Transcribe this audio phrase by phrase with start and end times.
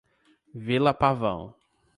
[0.55, 1.53] Vila Pavão